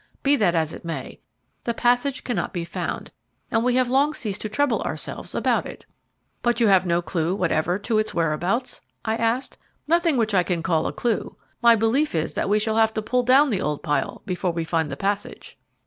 [0.23, 1.19] Be that as it may,
[1.63, 3.11] the passage cannot be found,
[3.51, 5.85] and we have long ceased to trouble ourselves about it."
[6.41, 9.59] "But have you no clue whatever to its whereabouts?" I asked.
[9.87, 11.35] "Nothing which I can call a clue.
[11.61, 14.63] My belief is that we shall have to pull down the old pile before we
[14.63, 15.55] find the passage."